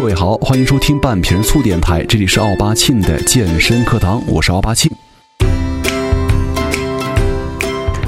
[0.00, 4.90] 各位好，欢迎收听半瓶醋电台，这里是奥巴庆的健身课堂，我是奥巴庆。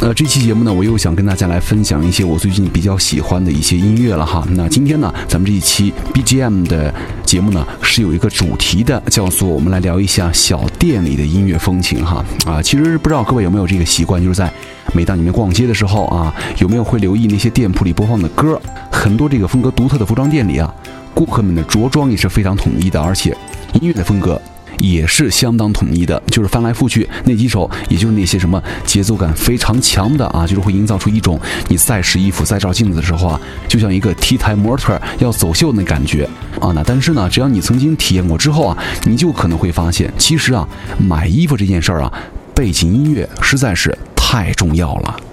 [0.00, 4.42] 呃，这期节目呢，我又想跟大家来分享一些我最近比较喜欢的一些音乐了哈。
[4.52, 6.92] 那今天呢，咱们这一期 BGM 的
[7.26, 12.24] 节目呢，是有一个主题的，叫做我们来聊一下小店里的音乐风情哈。
[12.46, 14.50] 啊，其实不知道各位有没有这个习惯，就是在
[14.94, 18.58] 每当你们逛街的时候啊，有没有会留意那些店铺里播放的歌？
[18.90, 20.72] 很多这个风格独特的服装店里啊，
[21.14, 23.36] 顾客们的着装也是非常统一的，而且
[23.80, 24.40] 音乐的风格。
[24.78, 36.72] 也是相当统一的，就是翻来覆去那几首，也就是那些什么节奏感非常强的啊，就是会营造出一种你再试衣服、再照镜子的时候啊，就像一个 T 台模特要走秀那感觉啊。
[36.74, 40.66] 那但是呢，只要你曾经体验过之后啊，你就可能会发现，其实啊，
[40.98, 42.12] 买衣服这件事儿啊，
[42.54, 45.31] 背景音乐实在是太重要了。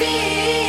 [0.00, 0.59] feel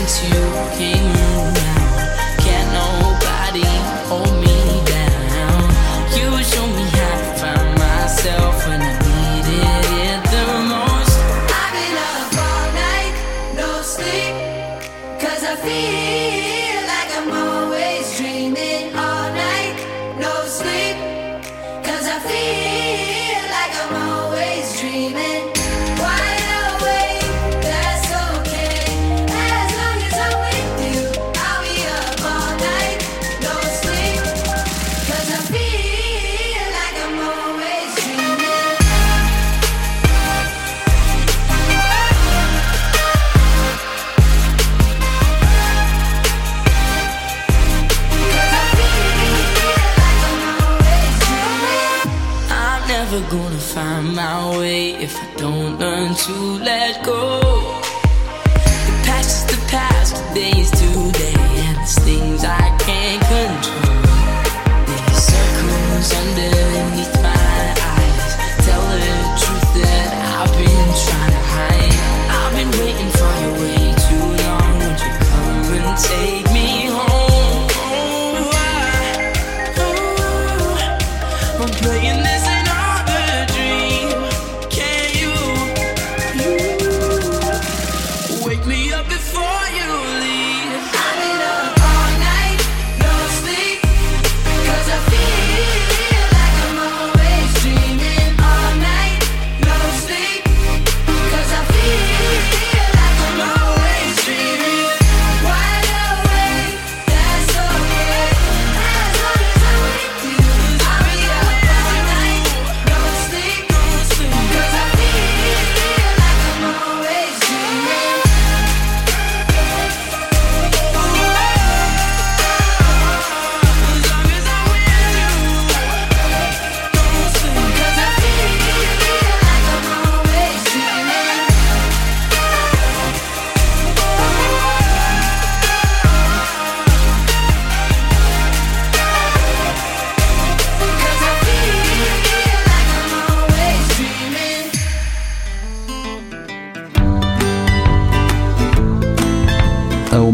[0.00, 0.69] into you.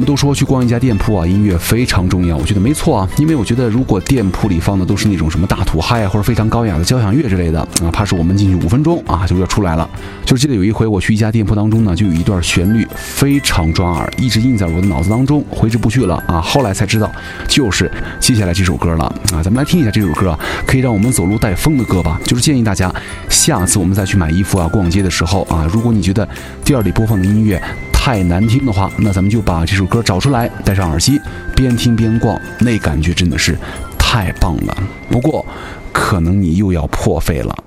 [0.07, 3.09] 都说去逛一家店铺啊，音乐非常重要，我觉得没错啊。
[3.19, 9.89] 因为我觉得，如果店铺里放的都是那种什么大土嗨啊，或者非常高雅的交响乐之类的啊，怕是我们进去五分钟啊就要出来了。
[10.25, 16.41] 就记得有一回我去一家店铺当中呢，就有一段旋律非常抓耳，一直印在我的脑子当中，挥之不去了啊。
[16.41, 17.11] 后来才知道，
[17.49, 19.43] 就是接下来这首歌了啊。
[19.43, 22.21] 咱们来听一下这首歌啊，可以让我们走路带风的歌吧。
[22.25, 22.95] 就是建议大家，
[23.29, 26.29] 下次我们再去买衣服啊、逛街的时候啊，如果你觉得
[26.65, 27.61] 店里播放的音乐，
[28.07, 31.21] 太难听的话，那咱们就把这首歌找出来，戴上耳机，
[31.57, 33.59] 边听边逛，那感觉真的是
[33.99, 34.77] 太棒了。
[35.11, 35.45] 不过，
[35.93, 37.65] 可能你又要破费了。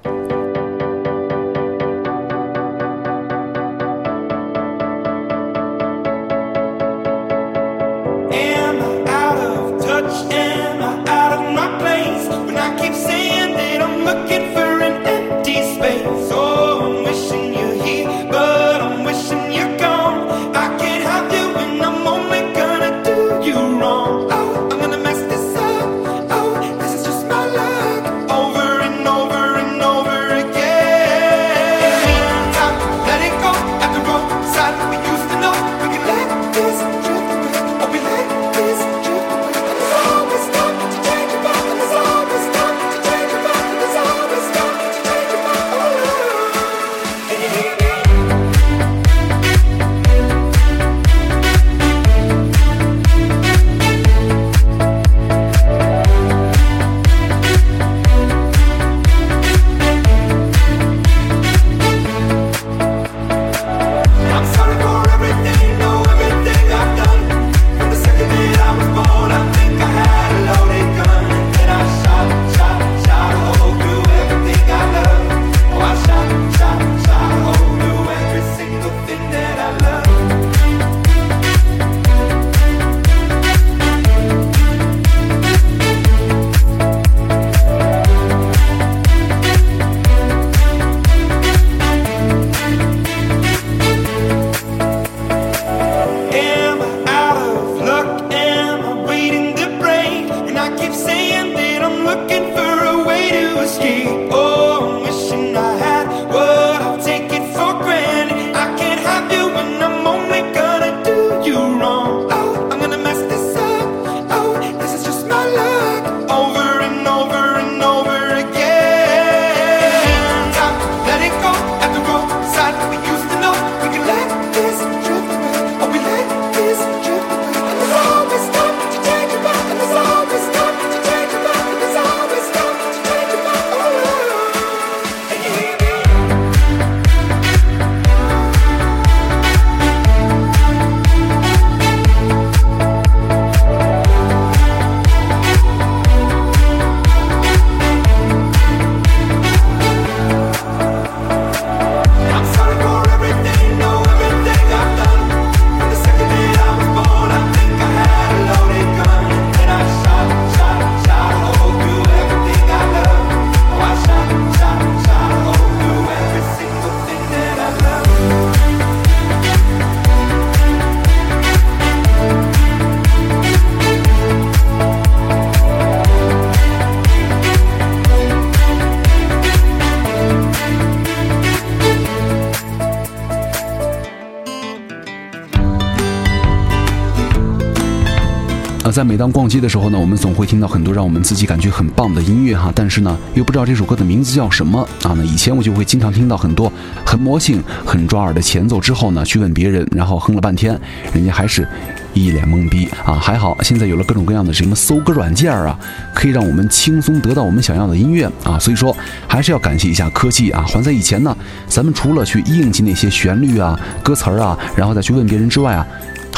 [188.91, 195.13] 在每当逛街的时候呢，我们总会听到很多让我们自己感觉很棒的音乐哈，但是呢，又不知道这首歌的名字叫什么啊。
[195.17, 196.71] 那以前我就会经常听到很多
[197.05, 200.79] 很魔性、很抓耳的前奏之后呢，去问别人，然后哼了半天，
[201.13, 201.67] 人家还是
[202.13, 203.13] 一脸懵逼啊。
[203.15, 205.77] 还好现在有了各种各样的什么搜歌软件啊，
[206.13, 208.57] 可以让我们轻松得到我们想要的音乐啊。
[208.57, 208.95] 所以说，
[209.27, 210.65] 还是要感谢一下科技啊。
[210.67, 211.35] 还在以前呢，
[211.67, 215.85] 咱们除了去应记那些旋律啊、歌词儿啊，然后再去问别人之外啊。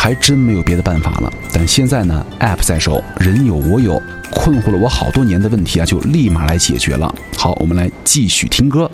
[0.03, 4.01] 还真没有别的办法了，但现在呢，App 在手，人有我有，
[4.31, 7.13] 困惑了我好多年的问题啊，就立马来解决了。
[7.37, 8.89] 好，我们来继续听歌。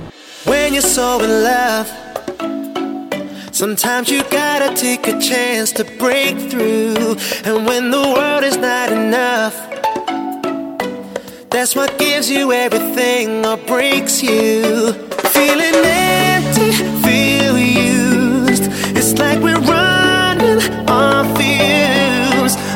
[20.39, 21.25] I'm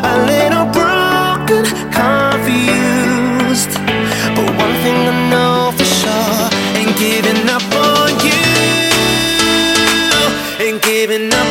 [0.03, 3.73] a little broken, confused.
[4.35, 6.49] But one thing I know for sure:
[6.79, 8.41] ain't giving up on you,
[10.65, 11.50] ain't giving up.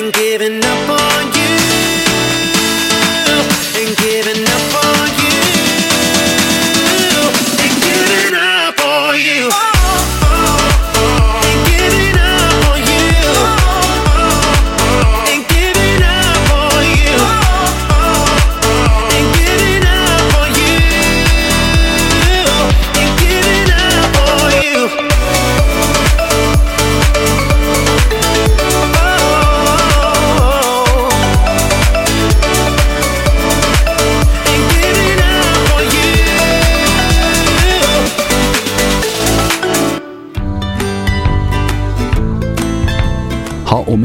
[0.00, 0.67] 我们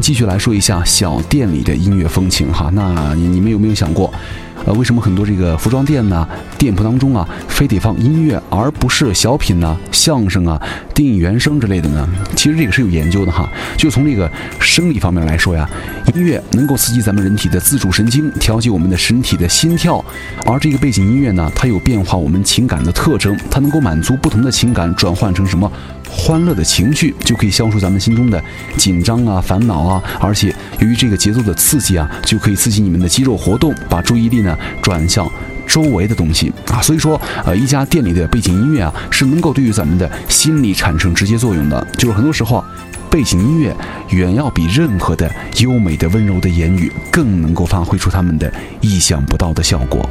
[0.04, 2.70] 继续来说一下小店里的音乐风情哈。
[2.74, 4.14] 那你们有没有想过，
[4.66, 7.26] 呃，为什么很多这个服装店呢，店铺当中啊，
[7.64, 10.62] 非得放音乐，而不是小品呢、相声啊、
[10.94, 12.06] 电影原声之类的呢？
[12.36, 13.50] 其实这个是有研究的哈。
[13.78, 14.30] 就从这个
[14.60, 15.66] 生理方面来说呀，
[16.14, 20.04] 音乐能够刺激咱们人体的自主神经，调节我们的身体的心跳，
[20.46, 25.72] 而这个背景音乐呢，它有变化我们情感的特征，它能够满足不同的情感，转换成什么？
[26.12, 28.44] 欢乐的情绪就可以消除咱们心中的
[28.76, 35.26] 紧张啊、烦恼啊，而且由于这个节奏的刺激啊，就可以刺激你们的肌肉活动，把注意力呢转向
[35.68, 36.82] 周围的东西啊。
[36.82, 41.86] 所以说，呃，一家店里的背景音乐啊，是能够对于咱们的心理产生直接作用的。
[41.98, 42.66] 就是很多时候啊，
[43.10, 43.76] 背景音乐
[44.10, 45.30] 远要比任何的
[45.60, 48.52] 优美的、温柔的言语更能够发挥出他们的
[48.82, 50.10] 意想不到的效果。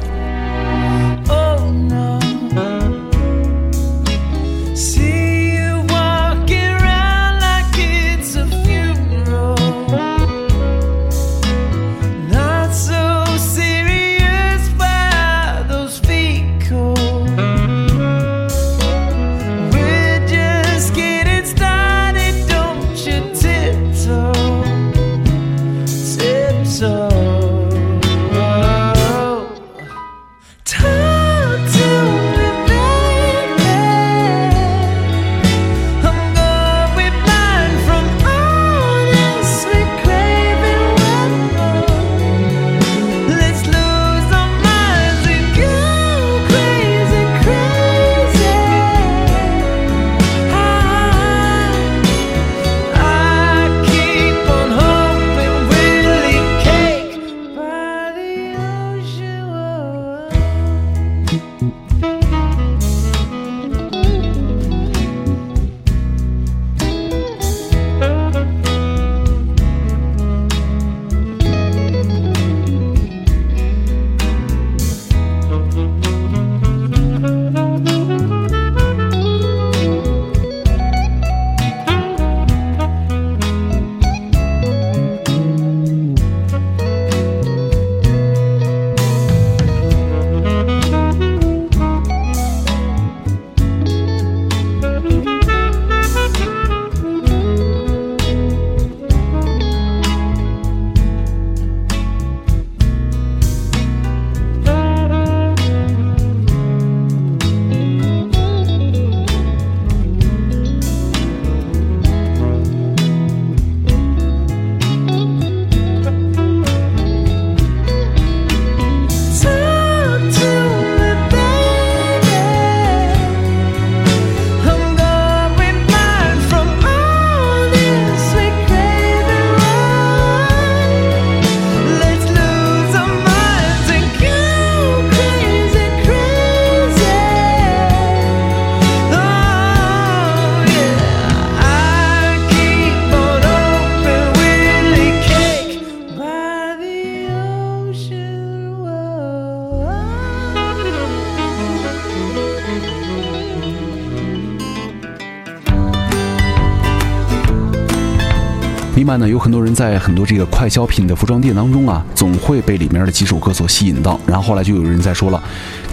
[158.95, 165.43] 另外呢，有很多人在很多这个快消品的服装店当中啊，总会被里面的几首歌所吸引到，然后后来就有人在说了，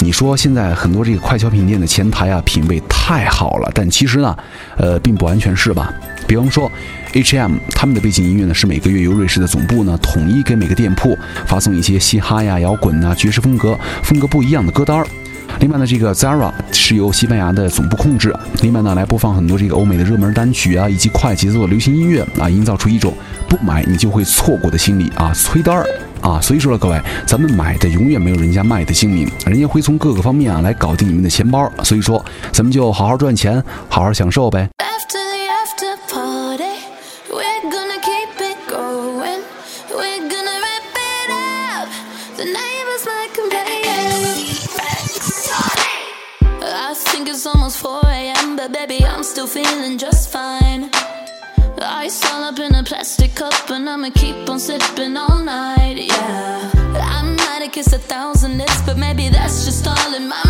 [0.00, 4.36] 你说现在很多这个快消品店的前台啊，品味太好了，但其实呢，
[4.76, 5.90] 呃，并不完全是吧？
[6.28, 6.70] 比方说
[7.14, 11.16] ，H&M 他们的背景音乐呢，是每个月由瑞士的总部呢统一给每个店铺
[11.46, 15.06] 发送一些嘻哈呀、摇滚啊、爵士风格风格不一样的歌单儿。
[15.58, 18.34] 另外呢，这个 Zara 是由西班牙的总部控制。
[18.62, 23.12] 另外呢，来播放很多这个欧美的热门单曲啊，以及快节奏的流行音乐啊，营造出一种
[23.48, 25.86] 不买你就会错过的心理啊，催单儿
[26.20, 26.40] 啊。
[26.40, 31.70] 所以说了，各位，咱们买的永远没有人家卖的精明，人家会从各个方面啊来搞定你们的钱包。
[31.82, 34.68] 所以说，咱们就好好赚钱，好好享受呗。
[47.40, 50.90] It's almost 4 a.m., but baby, I'm still feeling just fine.
[51.80, 56.70] Ice all up in a plastic cup, and I'ma keep on sipping all night, yeah.
[56.96, 60.49] I might have kissed a thousand lips, but maybe that's just all in my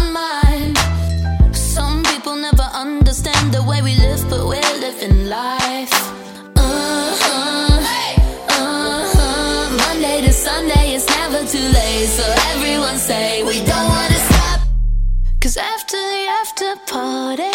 [16.71, 17.51] the party,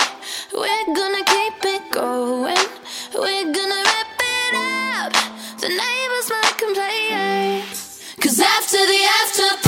[0.54, 2.68] we're gonna keep it going.
[3.14, 5.14] We're gonna wrap it up.
[5.62, 7.64] The neighbors might complain.
[8.20, 9.65] Cause after the after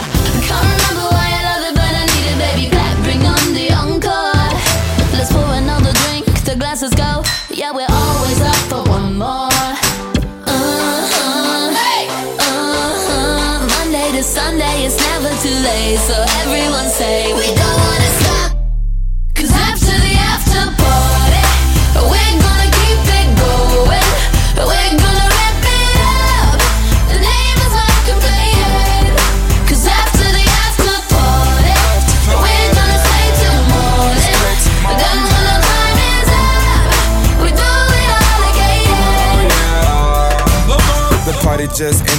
[0.48, 2.69] Can't remember why I love it, but I need it, baby.
[2.69, 4.51] Black, bring on the encore.
[5.17, 7.24] Let's pour another drink, the glasses go.
[7.50, 9.50] Yeah, we're always up for one more.
[10.46, 12.07] Uh-huh, Hey!
[12.10, 13.67] uh-huh.
[13.79, 15.98] Monday to Sunday, it's never too late.
[16.00, 17.87] So everyone say we don't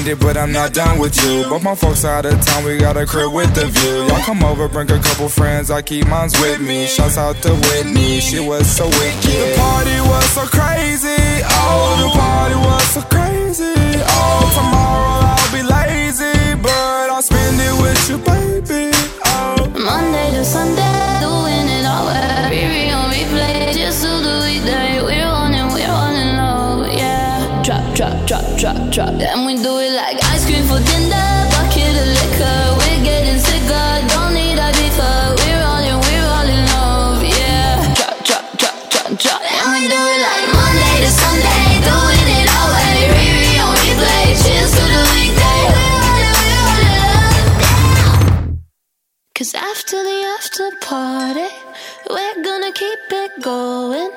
[0.09, 1.45] ended, but I'm not done with you.
[1.49, 4.07] But my folks out of town, we got a crib with the view.
[4.07, 6.87] Y'all come over, bring a couple friends, I keep mines with me.
[6.87, 9.23] Shouts out to Whitney, she was so wicked.
[9.23, 13.75] The party was so crazy, oh, the party was so crazy.
[14.17, 18.91] Oh, tomorrow I'll be lazy, but I'll spend it with you, baby.
[19.25, 19.57] Oh.
[19.79, 22.09] Monday to Sunday, doing it all.
[22.51, 25.03] Riri on replay, just to the weekday.
[25.03, 27.63] We're on it, we're it low, yeah.
[27.65, 29.09] Drop, drop, drop, drop, drop.
[29.09, 29.78] And we do
[49.49, 51.49] Cause after the after party,
[52.11, 54.11] we're gonna keep it going.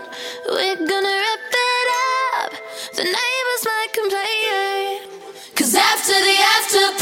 [0.50, 1.88] We're gonna wrap it
[2.36, 2.52] up.
[2.98, 5.00] The neighbors might complain.
[5.56, 7.01] Cause after the after party,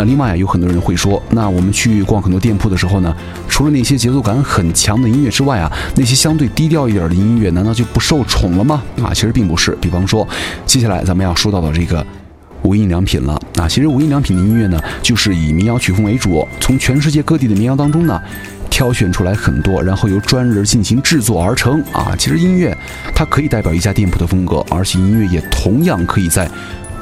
[0.00, 3.14] 那另外啊，有很多人会说，那我们去逛很多店铺的时候呢，
[3.46, 8.82] 除了那些节奏感很强的音乐之外啊，那些相对低调一点的音乐，难道就不受宠了吗？
[9.02, 9.76] 啊，其实并不是。
[9.78, 10.26] 比方说，
[10.64, 12.02] 接下来咱们要说到的这个
[12.62, 18.18] 无印良品了啊，其实无印良品的音乐呢，就是以民谣曲风为主，从全世界各地的民谣当中呢。
[18.70, 22.14] 挑选出来很多，然后由专人进行制作而成啊！
[22.16, 22.74] 其实音乐
[23.14, 26.48] 它可以代表一家店铺的风格，而且音乐也同样可以在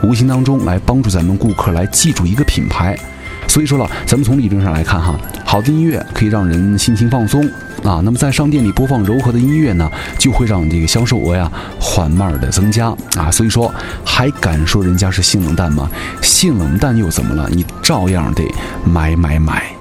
[0.03, 2.99] 无形当中来帮助咱们顾客来记住一个品牌。
[3.47, 7.43] 所以说了，咱们从理论上来看哈，好的音乐可以让人心情放松，
[7.83, 8.03] 啊。
[8.05, 13.31] 那么在商店里播放柔和的音乐呢，就会让这个销售额呀缓慢的增加啊。
[13.31, 13.73] 所以说，
[14.05, 15.91] 还敢说人家是性冷淡吗？
[16.21, 17.49] 性冷淡又怎么了？
[17.51, 18.43] 你照样得
[18.85, 19.78] 买买买。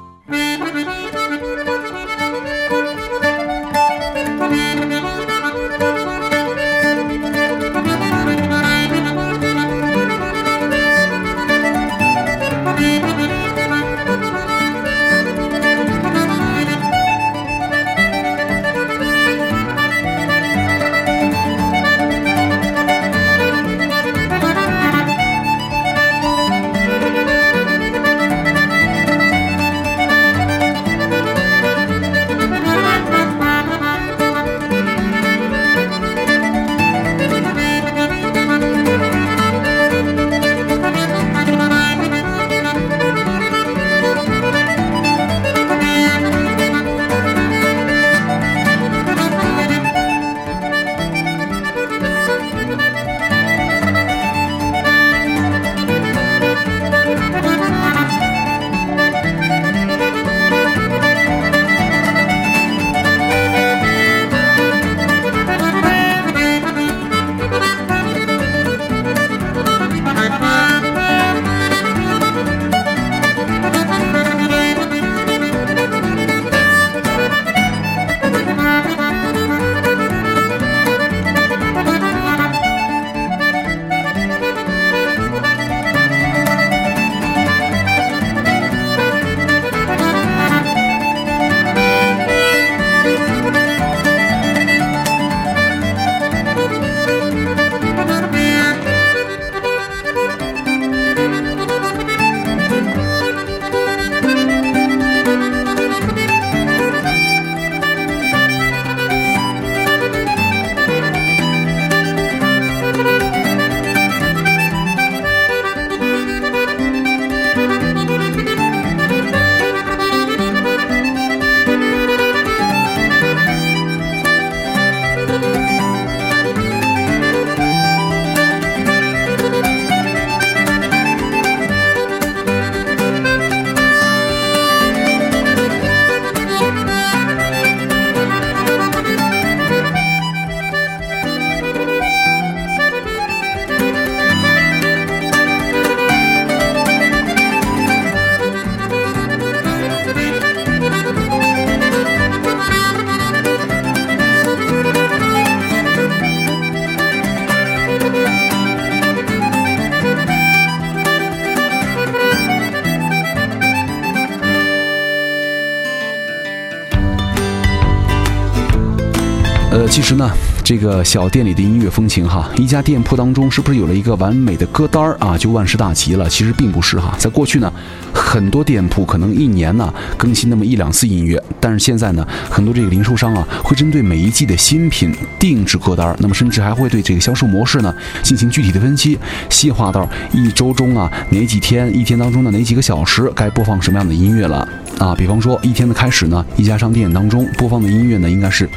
[169.98, 170.30] 其实呢，
[170.62, 176.28] 这个小店里的音乐风情哈，一家店铺当中是不是有了一个完美的歌单儿啊，就万事大吉了？
[176.28, 177.70] 其实并不是哈，在过去呢，
[178.14, 189.18] 很多店铺可能一年呢更新那么一两次音乐，但是现在呢，很多这个零售商啊会针对每一季的新品定制歌单儿，那么甚至还会对这个销售模式呢进行具体的分析，
[189.50, 194.58] 细化到一周中啊哪几天，一天当中的哪几个小时该播放什么样的音乐了
[195.00, 195.12] 啊？
[195.16, 198.70] 比方说一天的开始呢，一家商店当中播放的音乐呢应该是。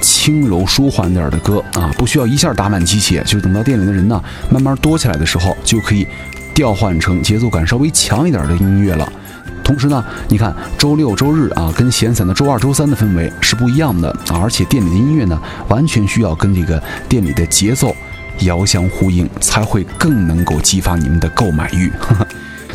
[0.00, 6.06] 轻柔舒缓点的歌啊，不需要一下打满鸡血，就等到店里的人呢慢慢多起来的时候，就可以
[6.54, 9.10] 调换成节奏感稍微强一点的音乐了。
[9.62, 17.94] 同时呢，你看周六周日啊，跟闲散的周二周三的氛围是不一样的啊，而且店里的音乐呢，完全需要跟这个店里的节奏
[18.40, 21.92] 遥相呼应，才会更能够激发你们的购买欲。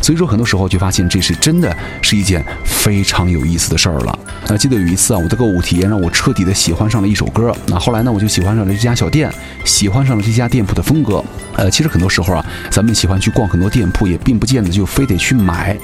[0.04, 4.18] 所以说，很多时候就发现这是真的是一件非常有意思的事儿了。
[4.46, 7.56] 那记得有一次啊，我的购物体验让我彻底的喜欢上了一首歌。
[7.68, 9.32] 那后来呢，我就喜欢上了这家小店，
[9.64, 11.24] 喜欢上了这家店铺的风格。
[11.56, 15.74] 呃，其实很多时候啊，咱们喜欢去逛很多店铺，也并不见得就非得去买。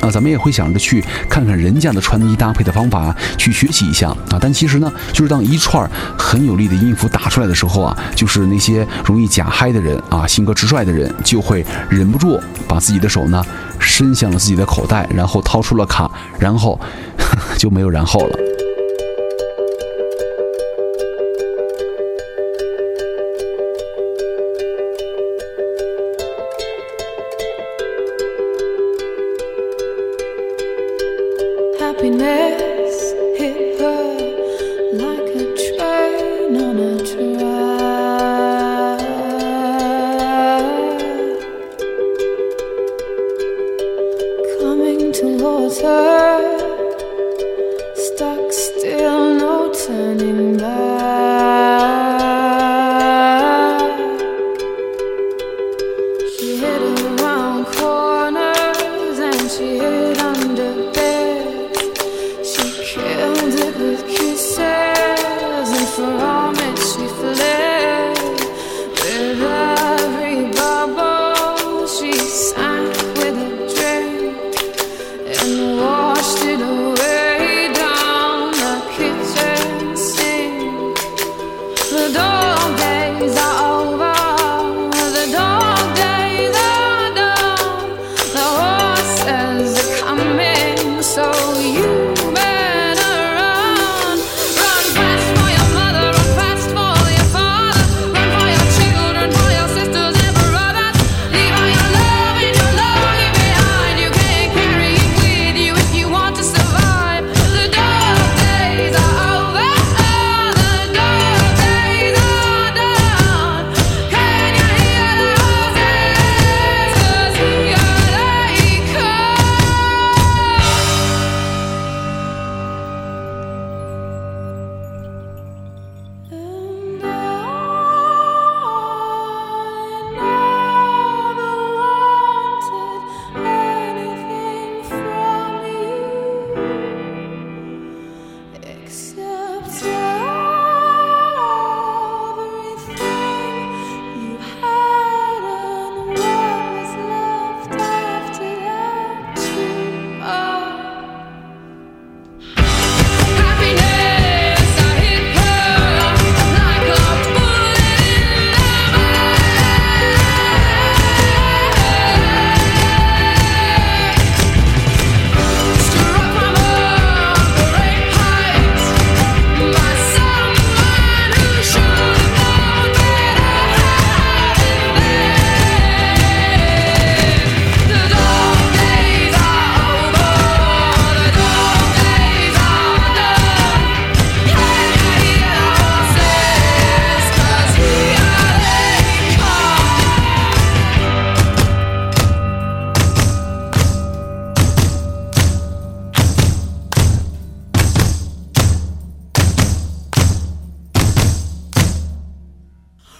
[0.00, 4.38] 啊，咱们也会想着去看看人家的穿衣搭配的方法，去学习一下啊。
[4.40, 13.44] 但其实呢，就是当一串很有力的音符打出来的时候啊，就是那些容易假嗨的人啊，性格直率的人，就会忍不住把自己的手呢
[13.78, 16.78] 伸向了自己的口袋，然后掏出了卡，然后
[17.58, 18.38] 就没有然后了。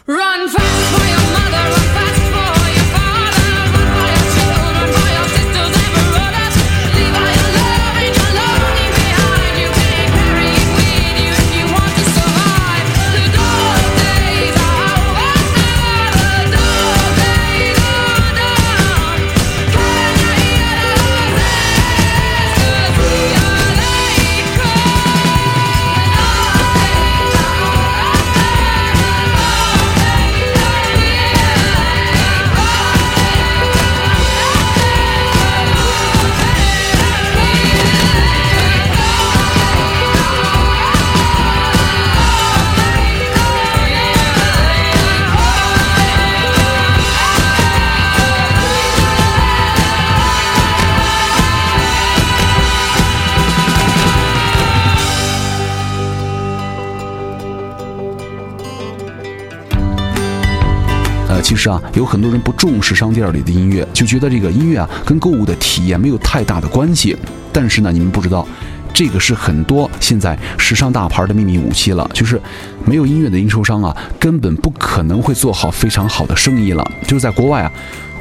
[0.07, 0.84] Run fast
[61.35, 67.16] 呃，其实啊，有很多人不重视商店里的音乐，就觉得这个音乐啊跟购物的体验没有太大的关系。
[67.53, 68.47] 但是呢，你们不知道，
[68.92, 72.09] 这个是很多现在时尚大牌的秘密武器了。
[72.14, 72.40] 就是
[72.85, 76.88] 没有音乐的零售商啊，根本不可能会做好非常好的生意了。
[77.03, 77.73] 就是在国外啊。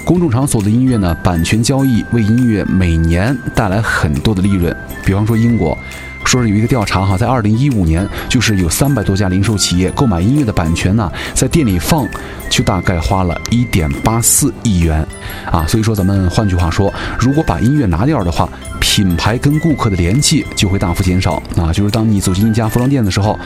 [0.03, 4.75] 公众场所的音乐呢，版权交易为音乐每年带来很多的利润。
[5.05, 5.77] 比方说英国，
[6.25, 12.07] 说是有一个调查哈，在二零一五年，就是有三百多家零售企业购买音乐的版权呢，在店里放，
[12.49, 15.05] 就大概花了一点八四亿元，
[15.51, 21.71] 啊，所以说咱们换句话说，如果把音乐拿掉的话，品牌跟顾客的联系就会大幅减少啊。
[21.71, 23.37] 就是当你走进一家服装店的时候，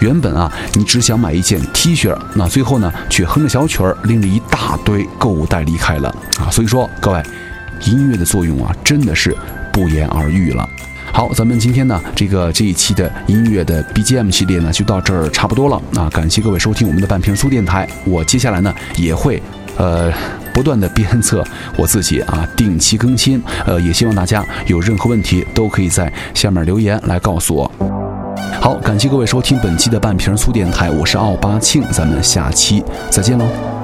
[0.00, 6.50] 原本啊你只想买一件 T 恤，那最后呢却哼着小曲儿，拎着一大堆购物袋离开了啊。
[6.50, 7.22] 所以说各位，
[7.84, 9.36] 音乐的作用啊真的是
[9.72, 10.68] 不言而喻了。
[11.12, 15.80] 好，咱们今天呢，这个这一期的音乐的 BGM 系列呢，就到这儿差不多了。
[15.94, 17.86] 啊，感谢各位收听我们的半瓶醋电台。
[18.06, 19.40] 我接下来呢，也会
[19.76, 20.10] 呃
[20.54, 21.44] 不断的鞭策
[21.76, 23.40] 我自己啊，定期更新。
[23.66, 27.70] 呃，也希望大家有任何问题都可以在下面留言来告诉我。
[28.58, 33.81] 好，感谢各位收听本期的半瓶醋电台，我是奥巴庆，咱们下期再见喽。